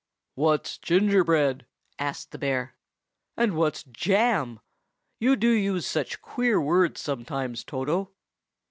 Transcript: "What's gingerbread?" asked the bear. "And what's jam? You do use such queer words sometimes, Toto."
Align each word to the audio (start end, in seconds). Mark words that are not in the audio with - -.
"What's 0.33 0.79
gingerbread?" 0.79 1.67
asked 1.99 2.31
the 2.31 2.39
bear. 2.39 2.73
"And 3.37 3.55
what's 3.55 3.83
jam? 3.83 4.59
You 5.19 5.35
do 5.35 5.49
use 5.51 5.85
such 5.85 6.23
queer 6.23 6.59
words 6.59 6.99
sometimes, 6.99 7.63
Toto." 7.63 8.09